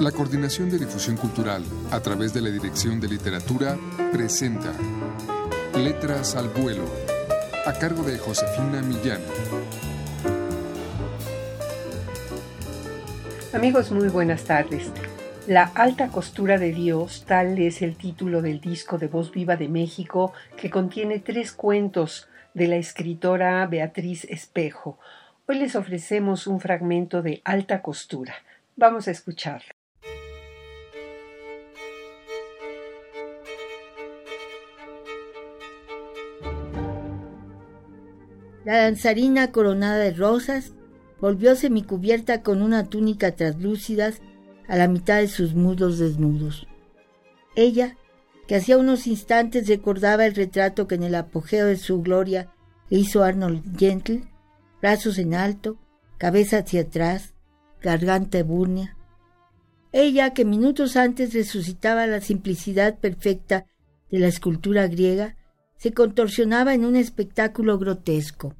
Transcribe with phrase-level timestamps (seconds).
[0.00, 3.78] La Coordinación de Difusión Cultural, a través de la Dirección de Literatura,
[4.12, 4.70] presenta
[5.74, 6.84] Letras al Vuelo,
[7.64, 9.22] a cargo de Josefina Millán.
[13.54, 14.90] Amigos, muy buenas tardes.
[15.46, 19.68] La alta costura de Dios, tal es el título del disco de Voz Viva de
[19.68, 24.98] México, que contiene tres cuentos de la escritora Beatriz Espejo.
[25.48, 28.34] Hoy les ofrecemos un fragmento de alta costura.
[28.76, 29.75] Vamos a escucharlo.
[38.66, 40.72] La danzarina coronada de rosas
[41.20, 44.10] volvió semicubierta con una túnica translúcida
[44.66, 46.66] a la mitad de sus muslos desnudos.
[47.54, 47.96] Ella,
[48.48, 52.52] que hacía unos instantes recordaba el retrato que en el apogeo de su gloria
[52.90, 54.24] le hizo Arnold Gentle,
[54.80, 55.78] brazos en alto,
[56.18, 57.34] cabeza hacia atrás,
[57.80, 58.96] garganta ebúrnea.
[59.92, 63.64] Ella, que minutos antes resucitaba la simplicidad perfecta
[64.10, 65.36] de la escultura griega,
[65.76, 68.54] se contorsionaba en un espectáculo grotesco.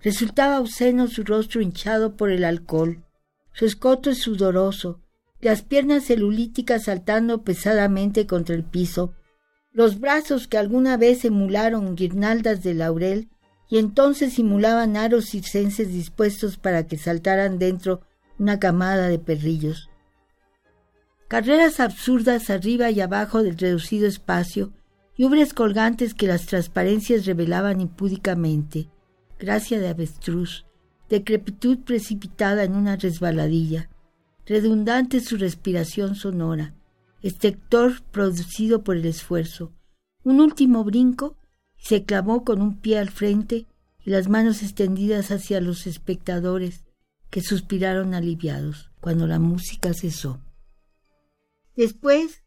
[0.00, 3.04] Resultaba obsceno su rostro hinchado por el alcohol,
[3.52, 5.00] su escote sudoroso,
[5.40, 9.14] las piernas celulíticas saltando pesadamente contra el piso,
[9.72, 13.28] los brazos que alguna vez emularon guirnaldas de laurel
[13.68, 18.02] y entonces simulaban aros circenses dispuestos para que saltaran dentro
[18.38, 19.88] una camada de perrillos.
[21.28, 24.72] Carreras absurdas arriba y abajo del reducido espacio
[25.16, 28.88] y colgantes que las transparencias revelaban impúdicamente,
[29.38, 30.64] gracia de avestruz,
[31.08, 33.90] decrepitud precipitada en una resbaladilla,
[34.46, 36.74] redundante su respiración sonora,
[37.22, 39.72] estector producido por el esfuerzo,
[40.24, 41.36] un último brinco
[41.78, 43.66] y se clavó con un pie al frente
[44.04, 46.84] y las manos extendidas hacia los espectadores,
[47.30, 50.40] que suspiraron aliviados cuando la música cesó.
[51.74, 52.41] Después,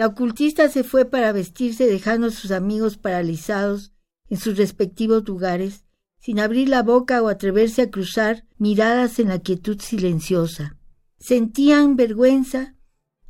[0.00, 3.92] la ocultista se fue para vestirse dejando a sus amigos paralizados
[4.30, 5.84] en sus respectivos lugares,
[6.18, 10.78] sin abrir la boca o atreverse a cruzar miradas en la quietud silenciosa.
[11.18, 12.74] Sentían vergüenza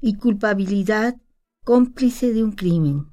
[0.01, 1.21] y culpabilidad
[1.65, 3.09] cómplice de un crimen,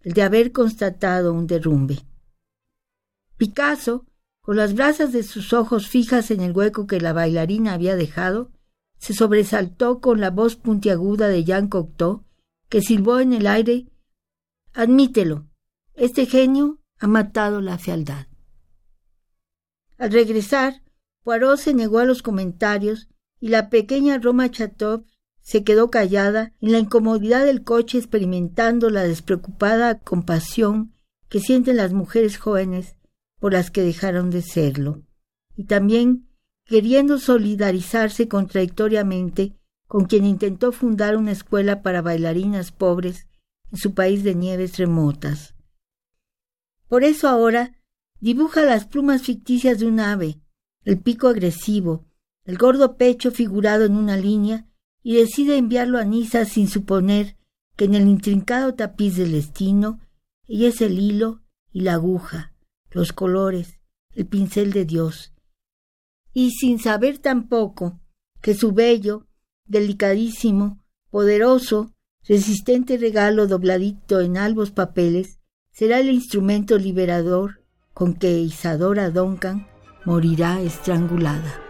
[0.00, 1.98] el de haber constatado un derrumbe.
[3.36, 4.06] Picasso,
[4.40, 8.50] con las brasas de sus ojos fijas en el hueco que la bailarina había dejado,
[8.96, 12.24] se sobresaltó con la voz puntiaguda de Jean Cocteau,
[12.72, 13.84] que silbó en el aire
[14.72, 15.46] Admítelo,
[15.92, 18.28] este genio ha matado la fealdad.
[19.98, 20.82] Al regresar,
[21.22, 25.04] Poirot se negó a los comentarios y la pequeña Roma Chatov
[25.42, 30.94] se quedó callada en la incomodidad del coche experimentando la despreocupada compasión
[31.28, 32.96] que sienten las mujeres jóvenes
[33.38, 35.02] por las que dejaron de serlo,
[35.56, 36.26] y también
[36.64, 39.58] queriendo solidarizarse contradictoriamente
[39.92, 43.28] con quien intentó fundar una escuela para bailarinas pobres
[43.70, 45.54] en su país de nieves remotas.
[46.88, 47.78] Por eso ahora
[48.18, 50.40] dibuja las plumas ficticias de un ave,
[50.86, 52.06] el pico agresivo,
[52.46, 54.66] el gordo pecho figurado en una línea,
[55.02, 57.36] y decide enviarlo a Niza sin suponer
[57.76, 60.00] que en el intrincado tapiz del destino
[60.48, 62.54] ella es el hilo y la aguja,
[62.92, 63.78] los colores,
[64.14, 65.34] el pincel de Dios,
[66.32, 68.00] y sin saber tampoco
[68.40, 69.26] que su bello,
[69.66, 70.78] delicadísimo,
[71.10, 71.92] poderoso,
[72.26, 75.38] resistente regalo dobladito en albos papeles
[75.72, 77.62] será el instrumento liberador
[77.94, 79.66] con que Isadora Duncan
[80.04, 81.60] morirá estrangulada.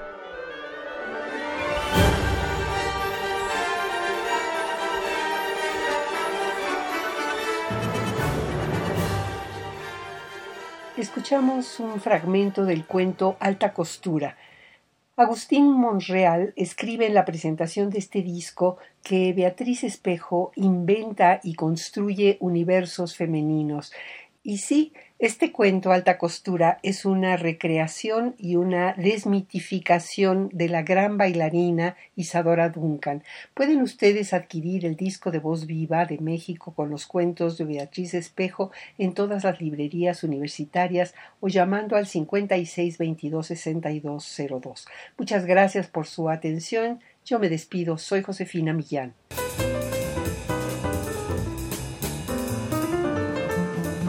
[10.96, 14.36] Escuchamos un fragmento del cuento Alta Costura.
[15.14, 22.38] Agustín Monreal escribe en la presentación de este disco que Beatriz Espejo inventa y construye
[22.40, 23.92] universos femeninos.
[24.42, 31.16] Y sí, este cuento Alta Costura es una recreación y una desmitificación de la gran
[31.16, 33.22] bailarina Isadora Duncan.
[33.54, 38.14] Pueden ustedes adquirir el disco de voz viva de México con los cuentos de Beatriz
[38.14, 44.86] Espejo en todas las librerías universitarias o llamando al 56 22 62 02.
[45.16, 46.98] Muchas gracias por su atención.
[47.24, 47.96] Yo me despido.
[47.96, 49.14] Soy Josefina Millán.